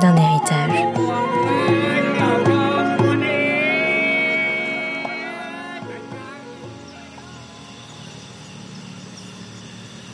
d'un 0.00 0.16
héritage. 0.16 0.70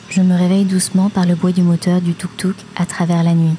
Je 0.09 0.21
me 0.21 0.35
réveille 0.35 0.65
doucement 0.65 1.09
par 1.09 1.27
le 1.27 1.35
bruit 1.35 1.53
du 1.53 1.61
moteur 1.61 2.01
du 2.01 2.13
tuk-tuk 2.13 2.55
à 2.75 2.87
travers 2.87 3.23
la 3.23 3.35
nuit. 3.35 3.55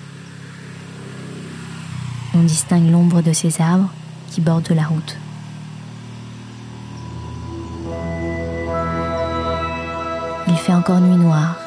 On 2.35 2.41
distingue 2.41 2.91
l'ombre 2.91 3.23
de 3.23 3.33
ces 3.33 3.61
arbres 3.61 3.91
qui 4.33 4.41
bordent 4.41 4.69
la 4.69 4.85
route. 4.85 5.17
Il 10.49 10.57
fait 10.57 10.73
encore 10.73 11.01
nuit 11.01 11.17
noire. 11.17 11.62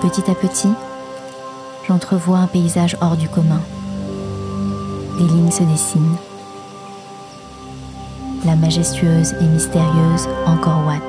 Petit 0.00 0.30
à 0.30 0.34
petit, 0.34 0.72
j'entrevois 1.86 2.38
un 2.38 2.46
paysage 2.46 2.96
hors 3.00 3.16
du 3.16 3.28
commun. 3.28 3.60
Des 5.18 5.24
lignes 5.24 5.50
se 5.50 5.62
dessinent. 5.62 6.16
La 8.46 8.56
majestueuse 8.56 9.34
et 9.34 9.44
mystérieuse 9.44 10.26
Angkor 10.46 10.82
Wat. 10.86 11.00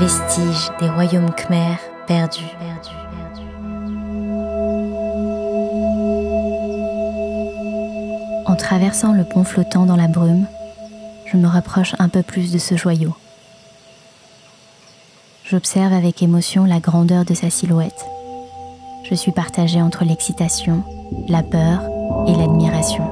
Vestige 0.00 0.70
des 0.80 0.88
royaumes 0.88 1.32
khmers 1.34 1.78
perdus. 2.06 2.56
En 8.46 8.56
traversant 8.56 9.12
le 9.12 9.24
pont 9.24 9.44
flottant 9.44 9.84
dans 9.84 9.96
la 9.96 10.08
brume, 10.08 10.46
je 11.26 11.36
me 11.36 11.46
rapproche 11.46 11.94
un 11.98 12.08
peu 12.08 12.22
plus 12.22 12.52
de 12.52 12.58
ce 12.58 12.76
joyau. 12.76 13.14
J'observe 15.52 15.92
avec 15.92 16.22
émotion 16.22 16.64
la 16.64 16.80
grandeur 16.80 17.26
de 17.26 17.34
sa 17.34 17.50
silhouette. 17.50 18.06
Je 19.04 19.14
suis 19.14 19.32
partagée 19.32 19.82
entre 19.82 20.02
l'excitation, 20.02 20.82
la 21.28 21.42
peur 21.42 21.82
et 22.26 22.32
l'admiration. 22.32 23.04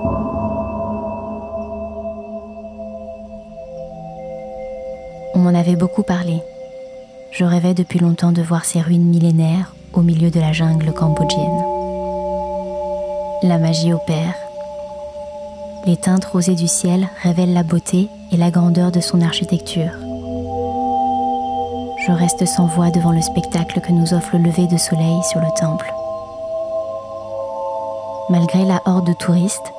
On 5.34 5.40
m'en 5.40 5.50
avait 5.50 5.76
beaucoup 5.76 6.02
parlé. 6.02 6.40
Je 7.30 7.44
rêvais 7.44 7.74
depuis 7.74 7.98
longtemps 7.98 8.32
de 8.32 8.40
voir 8.40 8.64
ces 8.64 8.80
ruines 8.80 9.04
millénaires 9.04 9.74
au 9.92 10.00
milieu 10.00 10.30
de 10.30 10.40
la 10.40 10.54
jungle 10.54 10.94
cambodgienne. 10.94 11.62
La 13.42 13.58
magie 13.58 13.92
opère 13.92 14.34
les 15.84 15.96
teintes 15.96 16.24
rosées 16.24 16.54
du 16.54 16.68
ciel 16.68 17.08
révèlent 17.22 17.52
la 17.52 17.62
beauté 17.62 18.08
et 18.32 18.38
la 18.38 18.50
grandeur 18.50 18.92
de 18.92 19.00
son 19.00 19.20
architecture. 19.20 19.92
Je 22.06 22.12
reste 22.12 22.46
sans 22.46 22.66
voix 22.66 22.90
devant 22.90 23.12
le 23.12 23.20
spectacle 23.20 23.80
que 23.80 23.92
nous 23.92 24.14
offre 24.14 24.36
le 24.38 24.44
lever 24.44 24.66
de 24.66 24.78
soleil 24.78 25.22
sur 25.22 25.40
le 25.40 25.50
temple. 25.58 25.92
Malgré 28.30 28.64
la 28.64 28.80
horde 28.86 29.06
de 29.06 29.12
touristes, 29.12 29.72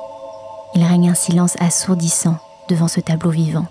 il 0.74 0.84
règne 0.84 1.10
un 1.10 1.14
silence 1.14 1.56
assourdissant 1.60 2.36
devant 2.68 2.88
ce 2.88 3.00
tableau 3.00 3.30
vivant. 3.30 3.66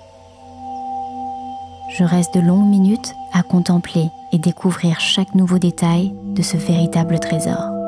Je 1.98 2.04
reste 2.04 2.34
de 2.34 2.42
longues 2.42 2.70
minutes 2.70 3.14
à 3.34 3.44
contempler 3.44 4.10
et 4.34 4.38
découvrir 4.38 5.00
chaque 5.00 5.34
nouveau 5.34 5.58
détail 5.58 6.14
de 6.36 6.42
ce 6.42 6.58
véritable 6.58 7.20
trésor. 7.20 7.81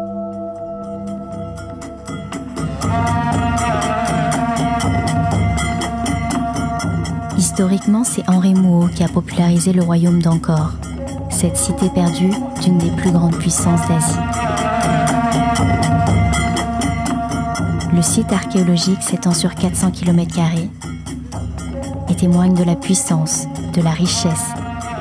Historiquement, 7.53 8.03
c'est 8.03 8.27
Henri 8.27 8.55
Mouot 8.55 8.87
qui 8.87 9.03
a 9.03 9.08
popularisé 9.08 9.73
le 9.73 9.83
royaume 9.83 10.23
d'Angkor, 10.23 10.71
cette 11.30 11.55
cité 11.55 11.87
perdue 11.93 12.31
d'une 12.64 12.80
des 12.80 12.89
plus 12.89 13.11
grandes 13.11 13.37
puissances 13.37 13.87
d'Asie. 13.87 14.17
Le 17.93 18.02
site 18.02 18.33
archéologique 18.33 19.03
s'étend 19.03 19.36
sur 19.36 19.53
400 19.53 19.92
km 19.92 20.39
et 22.09 22.15
témoigne 22.15 22.55
de 22.55 22.63
la 22.63 22.75
puissance, 22.75 23.45
de 23.75 23.83
la 23.83 23.92
richesse 23.92 24.49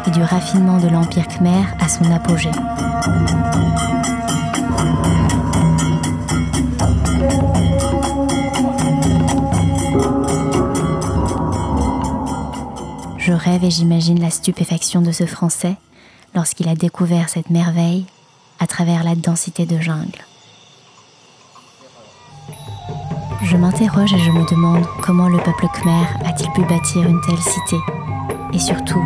et 0.06 0.10
du 0.10 0.22
raffinement 0.22 0.76
de 0.76 0.88
l'Empire 0.88 1.28
khmer 1.28 1.64
à 1.80 1.88
son 1.88 2.04
apogée. 2.12 2.50
Je 13.24 13.32
rêve 13.32 13.62
et 13.62 13.70
j'imagine 13.70 14.20
la 14.20 14.30
stupéfaction 14.30 15.00
de 15.00 15.12
ce 15.12 15.26
Français 15.26 15.76
lorsqu'il 16.34 16.68
a 16.68 16.74
découvert 16.74 17.28
cette 17.28 17.50
merveille 17.50 18.04
à 18.58 18.66
travers 18.66 19.04
la 19.04 19.14
densité 19.14 19.64
de 19.64 19.78
jungle. 19.78 20.24
Je 23.44 23.56
m'interroge 23.56 24.12
et 24.12 24.18
je 24.18 24.30
me 24.32 24.44
demande 24.50 24.84
comment 25.02 25.28
le 25.28 25.38
peuple 25.38 25.68
khmer 25.72 26.04
a-t-il 26.24 26.50
pu 26.50 26.62
bâtir 26.62 27.06
une 27.06 27.20
telle 27.20 27.38
cité? 27.38 27.76
Et 28.52 28.58
surtout, 28.58 29.02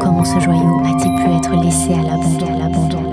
comment 0.00 0.24
ce 0.24 0.40
joyau 0.40 0.82
a-t-il 0.84 1.14
pu 1.14 1.30
être 1.30 1.62
laissé 1.62 1.94
à 1.94 2.02
l'abandon? 2.02 3.05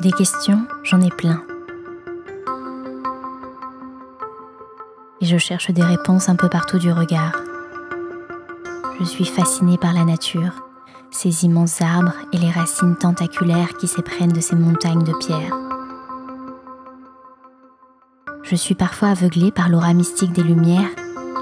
Des 0.00 0.12
questions, 0.12 0.66
j'en 0.82 1.02
ai 1.02 1.10
plein. 1.10 1.42
Et 5.20 5.26
je 5.26 5.36
cherche 5.36 5.70
des 5.70 5.82
réponses 5.82 6.30
un 6.30 6.36
peu 6.36 6.48
partout 6.48 6.78
du 6.78 6.90
regard. 6.90 7.38
Je 8.98 9.04
suis 9.04 9.26
fascinée 9.26 9.76
par 9.76 9.92
la 9.92 10.04
nature, 10.04 10.52
ces 11.10 11.44
immenses 11.44 11.82
arbres 11.82 12.14
et 12.32 12.38
les 12.38 12.48
racines 12.50 12.96
tentaculaires 12.96 13.74
qui 13.78 13.88
s'éprennent 13.88 14.32
de 14.32 14.40
ces 14.40 14.56
montagnes 14.56 15.04
de 15.04 15.12
pierre. 15.18 15.54
Je 18.42 18.56
suis 18.56 18.74
parfois 18.74 19.08
aveuglée 19.08 19.50
par 19.50 19.68
l'aura 19.68 19.92
mystique 19.92 20.32
des 20.32 20.42
lumières 20.42 20.88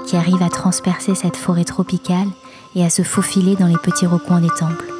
qui 0.05 0.17
arrivent 0.17 0.43
à 0.43 0.49
transpercer 0.49 1.15
cette 1.15 1.37
forêt 1.37 1.63
tropicale 1.63 2.27
et 2.75 2.83
à 2.83 2.89
se 2.89 3.03
faufiler 3.03 3.55
dans 3.55 3.67
les 3.67 3.77
petits 3.77 4.05
recoins 4.05 4.41
des 4.41 4.49
temples. 4.49 4.98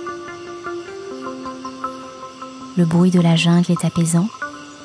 Le 2.80 2.86
bruit 2.86 3.12
de 3.12 3.20
la 3.20 3.36
jungle 3.36 3.74
est 3.74 3.84
apaisant 3.84 4.30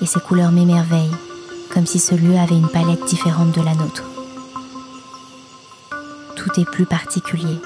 et 0.03 0.07
ses 0.07 0.19
couleurs 0.19 0.51
m'émerveillent, 0.51 1.15
comme 1.73 1.87
si 1.87 2.01
ce 2.01 2.17
lieu 2.17 2.37
avait 2.37 2.57
une 2.57 2.69
palette 2.69 3.05
différente 3.05 3.53
de 3.53 3.63
la 3.63 3.77
nôtre. 3.77 4.03
Tout 6.35 6.61
est 6.61 6.65
plus 6.65 6.87
particulier. 6.87 7.57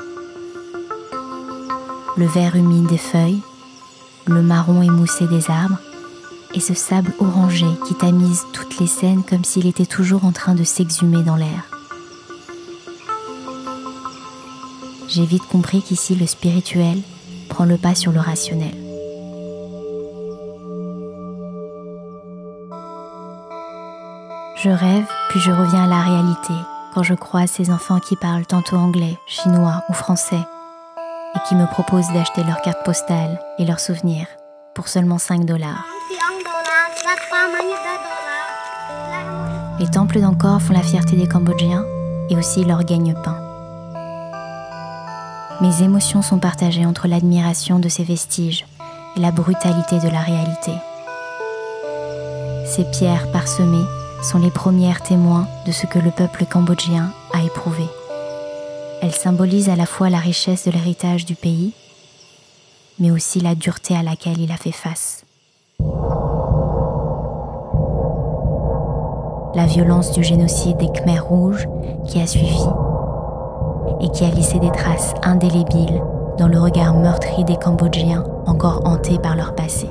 Le 2.18 2.26
vert 2.26 2.56
humide 2.56 2.88
des 2.88 2.98
feuilles, 2.98 3.40
le 4.26 4.42
marron 4.42 4.82
émoussé 4.82 5.26
des 5.26 5.50
arbres 5.50 5.78
et 6.52 6.60
ce 6.60 6.74
sable 6.74 7.14
orangé 7.20 7.64
qui 7.86 7.94
tamise 7.94 8.42
toutes 8.52 8.78
les 8.80 8.86
scènes 8.86 9.22
comme 9.22 9.44
s'il 9.44 9.66
était 9.66 9.86
toujours 9.86 10.26
en 10.26 10.32
train 10.32 10.54
de 10.54 10.62
s'exhumer 10.62 11.22
dans 11.22 11.36
l'air. 11.36 11.70
J'ai 15.08 15.24
vite 15.24 15.48
compris 15.50 15.80
qu'ici 15.80 16.16
le 16.16 16.26
spirituel 16.26 17.00
prend 17.48 17.64
le 17.64 17.78
pas 17.78 17.94
sur 17.94 18.12
le 18.12 18.20
rationnel. 18.20 18.87
Je 24.60 24.70
rêve, 24.70 25.06
puis 25.28 25.38
je 25.38 25.52
reviens 25.52 25.84
à 25.84 25.86
la 25.86 26.00
réalité 26.00 26.52
quand 26.92 27.04
je 27.04 27.14
croise 27.14 27.48
ces 27.48 27.70
enfants 27.70 28.00
qui 28.00 28.16
parlent 28.16 28.44
tantôt 28.44 28.74
anglais, 28.74 29.16
chinois 29.24 29.84
ou 29.88 29.92
français 29.92 30.40
et 31.36 31.38
qui 31.48 31.54
me 31.54 31.66
proposent 31.66 32.12
d'acheter 32.12 32.42
leurs 32.42 32.60
cartes 32.62 32.84
postales 32.84 33.40
et 33.60 33.64
leurs 33.64 33.78
souvenirs 33.78 34.26
pour 34.74 34.88
seulement 34.88 35.18
5 35.18 35.44
dollars. 35.44 35.86
Les 39.78 39.88
temples 39.88 40.20
d'Angkor 40.20 40.60
font 40.60 40.72
la 40.72 40.82
fierté 40.82 41.14
des 41.14 41.28
Cambodgiens 41.28 41.84
et 42.28 42.36
aussi 42.36 42.64
leur 42.64 42.82
gagne-pain. 42.82 43.36
Mes 45.60 45.84
émotions 45.84 46.22
sont 46.22 46.40
partagées 46.40 46.84
entre 46.84 47.06
l'admiration 47.06 47.78
de 47.78 47.88
ces 47.88 48.02
vestiges 48.02 48.66
et 49.16 49.20
la 49.20 49.30
brutalité 49.30 50.00
de 50.00 50.08
la 50.08 50.20
réalité. 50.20 50.72
Ces 52.66 52.84
pierres 52.90 53.30
parsemées 53.30 53.86
sont 54.22 54.38
les 54.38 54.50
premières 54.50 55.02
témoins 55.02 55.46
de 55.66 55.72
ce 55.72 55.86
que 55.86 55.98
le 55.98 56.10
peuple 56.10 56.44
cambodgien 56.44 57.12
a 57.32 57.42
éprouvé. 57.42 57.84
Elles 59.00 59.14
symbolisent 59.14 59.68
à 59.68 59.76
la 59.76 59.86
fois 59.86 60.10
la 60.10 60.18
richesse 60.18 60.66
de 60.66 60.72
l'héritage 60.72 61.24
du 61.24 61.34
pays, 61.34 61.72
mais 62.98 63.10
aussi 63.10 63.40
la 63.40 63.54
dureté 63.54 63.96
à 63.96 64.02
laquelle 64.02 64.40
il 64.40 64.50
a 64.50 64.56
fait 64.56 64.72
face. 64.72 65.24
La 69.54 69.66
violence 69.66 70.12
du 70.12 70.22
génocide 70.22 70.76
des 70.76 70.88
Khmers 70.88 71.24
rouges 71.24 71.68
qui 72.06 72.20
a 72.20 72.26
suivi 72.26 72.66
et 74.00 74.08
qui 74.10 74.24
a 74.24 74.30
laissé 74.30 74.58
des 74.58 74.70
traces 74.70 75.14
indélébiles 75.22 76.02
dans 76.38 76.48
le 76.48 76.60
regard 76.60 76.94
meurtri 76.94 77.44
des 77.44 77.56
Cambodgiens 77.56 78.24
encore 78.46 78.82
hantés 78.84 79.18
par 79.18 79.36
leur 79.36 79.54
passé. 79.54 79.88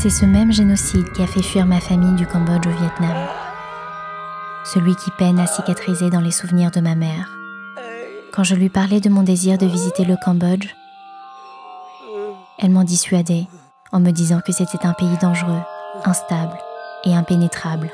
C'est 0.00 0.10
ce 0.10 0.24
même 0.24 0.52
génocide 0.52 1.10
qui 1.10 1.22
a 1.24 1.26
fait 1.26 1.42
fuir 1.42 1.66
ma 1.66 1.80
famille 1.80 2.14
du 2.14 2.24
Cambodge 2.24 2.68
au 2.68 2.70
Vietnam. 2.70 3.26
Celui 4.64 4.94
qui 4.94 5.10
peine 5.10 5.40
à 5.40 5.48
cicatriser 5.48 6.08
dans 6.08 6.20
les 6.20 6.30
souvenirs 6.30 6.70
de 6.70 6.80
ma 6.80 6.94
mère. 6.94 7.36
Quand 8.32 8.44
je 8.44 8.54
lui 8.54 8.68
parlais 8.68 9.00
de 9.00 9.08
mon 9.08 9.24
désir 9.24 9.58
de 9.58 9.66
visiter 9.66 10.04
le 10.04 10.14
Cambodge, 10.24 10.68
elle 12.60 12.70
m'en 12.70 12.84
dissuadait 12.84 13.48
en 13.90 13.98
me 13.98 14.12
disant 14.12 14.40
que 14.40 14.52
c'était 14.52 14.86
un 14.86 14.92
pays 14.92 15.18
dangereux, 15.20 15.62
instable 16.04 16.56
et 17.02 17.16
impénétrable. 17.16 17.90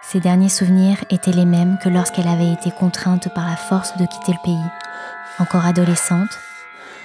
Ses 0.00 0.20
derniers 0.20 0.48
souvenirs 0.48 1.04
étaient 1.10 1.32
les 1.32 1.44
mêmes 1.44 1.76
que 1.82 1.88
lorsqu'elle 1.88 2.28
avait 2.28 2.52
été 2.52 2.70
contrainte 2.70 3.34
par 3.34 3.48
la 3.48 3.56
force 3.56 3.96
de 3.96 4.06
quitter 4.06 4.30
le 4.30 4.44
pays. 4.44 4.70
Encore 5.40 5.66
adolescente, 5.66 6.38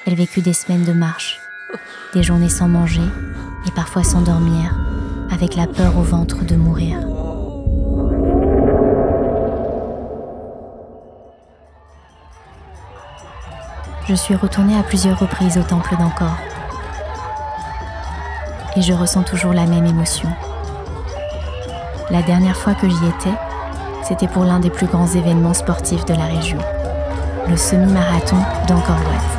elle 0.06 0.14
vécut 0.14 0.42
des 0.42 0.54
semaines 0.54 0.86
de 0.86 0.94
marche, 0.94 1.39
des 2.14 2.24
journées 2.24 2.50
sans 2.50 2.68
manger 2.68 3.08
et 3.68 3.72
parfois 3.72 4.04
sans 4.04 4.22
dormir, 4.22 4.76
avec 5.32 5.56
la 5.56 5.68
peur 5.68 5.98
au 5.98 6.02
ventre 6.02 6.44
de 6.44 6.56
mourir. 6.56 6.98
Je 14.08 14.16
suis 14.16 14.36
retournée 14.36 14.78
à 14.78 14.82
plusieurs 14.82 15.20
reprises 15.20 15.58
au 15.58 15.62
temple 15.64 15.96
d'Angkor. 16.00 16.36
Et 18.76 18.82
je 18.82 18.94
ressens 18.94 19.24
toujours 19.24 19.54
la 19.54 19.68
même 19.68 19.86
émotion. 19.86 20.30
La 22.10 22.24
dernière 22.24 22.58
fois 22.58 22.74
que 22.74 22.90
j'y 22.90 23.06
étais, 23.06 23.38
c'était 24.04 24.28
pour 24.28 24.46
l'un 24.46 24.60
des 24.60 24.72
plus 24.72 24.88
grands 24.88 25.06
événements 25.06 25.54
sportifs 25.54 26.06
de 26.06 26.16
la 26.16 26.26
région, 26.26 26.58
le 27.48 27.56
semi-marathon 27.56 28.38
d'Angkor 28.68 28.98
Wat. 28.98 29.39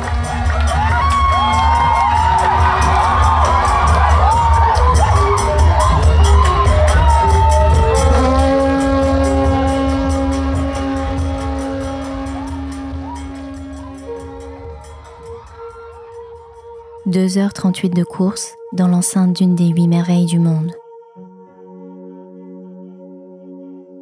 2h38 17.31 17.93
de 17.93 18.03
course 18.03 18.55
dans 18.73 18.89
l'enceinte 18.89 19.37
d'une 19.37 19.55
des 19.55 19.69
huit 19.69 19.87
merveilles 19.87 20.25
du 20.25 20.37
monde. 20.37 20.73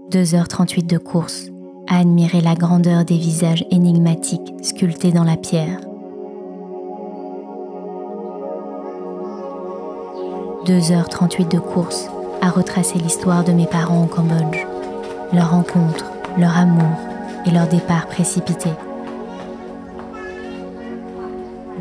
2h38 0.10 0.88
de 0.88 0.98
course 0.98 1.52
à 1.88 2.00
admirer 2.00 2.42
la 2.42 2.56
grandeur 2.56 3.06
des 3.06 3.20
visages 3.20 3.64
énigmatiques 3.70 4.52
sculptés 4.64 5.12
dans 5.12 5.24
la 5.24 5.38
pierre. 5.38 5.80
2h38 10.66 11.52
de 11.52 11.60
course 11.60 12.10
à 12.42 12.50
retracer 12.50 12.98
l'histoire 12.98 13.44
de 13.44 13.52
mes 13.52 13.68
parents 13.68 14.06
au 14.06 14.08
Cambodge, 14.08 14.66
leur 15.34 15.52
rencontre, 15.52 16.12
leur 16.40 16.58
amour 16.58 16.98
et 17.46 17.52
leur 17.52 17.68
départ 17.68 18.08
précipité. 18.08 18.72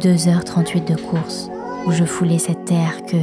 2h38 0.00 0.84
de 0.84 0.94
course 0.94 1.50
où 1.84 1.90
je 1.90 2.04
foulais 2.04 2.38
cette 2.38 2.64
terre 2.64 3.02
que, 3.04 3.16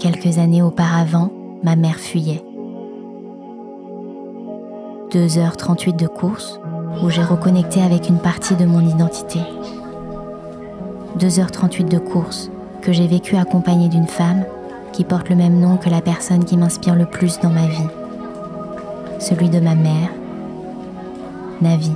quelques 0.00 0.38
années 0.38 0.62
auparavant, 0.62 1.30
ma 1.62 1.76
mère 1.76 2.00
fuyait. 2.00 2.42
2h38 5.10 5.94
de 5.94 6.08
course 6.08 6.58
où 7.02 7.10
j'ai 7.10 7.22
reconnecté 7.22 7.80
avec 7.80 8.08
une 8.08 8.18
partie 8.18 8.56
de 8.56 8.64
mon 8.64 8.80
identité. 8.80 9.38
2h38 11.18 11.88
de 11.88 11.98
course 11.98 12.50
que 12.82 12.92
j'ai 12.92 13.06
vécu 13.06 13.36
accompagnée 13.36 13.88
d'une 13.88 14.08
femme 14.08 14.44
qui 14.92 15.04
porte 15.04 15.28
le 15.28 15.36
même 15.36 15.60
nom 15.60 15.76
que 15.76 15.90
la 15.90 16.00
personne 16.00 16.44
qui 16.44 16.56
m'inspire 16.56 16.96
le 16.96 17.06
plus 17.06 17.38
dans 17.38 17.50
ma 17.50 17.66
vie, 17.66 17.88
celui 19.20 19.48
de 19.48 19.60
ma 19.60 19.76
mère, 19.76 20.10
Navi. 21.60 21.92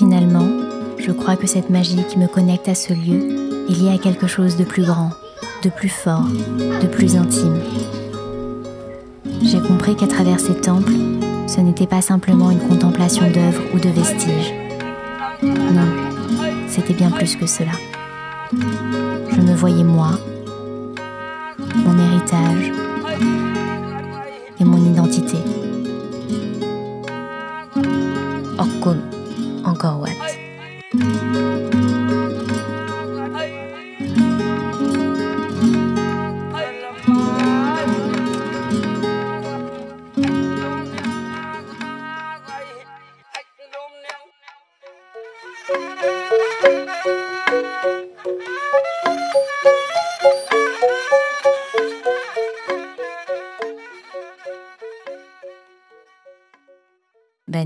Finalement, 0.00 0.48
je 0.96 1.12
crois 1.12 1.36
que 1.36 1.46
cette 1.46 1.68
magie 1.68 2.02
qui 2.08 2.18
me 2.18 2.26
connecte 2.26 2.70
à 2.70 2.74
ce 2.74 2.94
lieu 2.94 3.66
est 3.68 3.78
liée 3.78 3.92
à 3.92 3.98
quelque 3.98 4.26
chose 4.26 4.56
de 4.56 4.64
plus 4.64 4.82
grand, 4.82 5.10
de 5.62 5.68
plus 5.68 5.90
fort, 5.90 6.24
de 6.24 6.86
plus 6.86 7.16
intime. 7.16 7.60
J'ai 9.42 9.60
compris 9.60 9.94
qu'à 9.96 10.06
travers 10.06 10.40
ces 10.40 10.54
temples, 10.54 10.94
ce 11.46 11.60
n'était 11.60 11.86
pas 11.86 12.00
simplement 12.00 12.50
une 12.50 12.66
contemplation 12.66 13.30
d'œuvres 13.30 13.60
ou 13.74 13.78
de 13.78 13.90
vestiges. 13.90 14.54
Non, 15.42 15.90
c'était 16.66 16.94
bien 16.94 17.10
plus 17.10 17.36
que 17.36 17.44
cela. 17.44 17.72
Je 18.54 19.40
me 19.42 19.54
voyais 19.54 19.84
moi, 19.84 20.12
mon 21.76 21.98
héritage 21.98 22.72
et 24.58 24.64
mon 24.64 24.82
identité. 24.82 25.59
Encore 29.80 30.10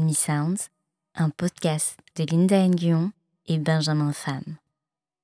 Me 0.05 0.15
Sounds 0.15 0.71
un 1.17 1.31
podcast 1.31 2.04
de 2.17 2.25
Linda 2.25 2.69
Nguyen 2.69 3.11
et 3.47 3.59
Benjamin 3.59 4.13
Pham. 4.13 4.59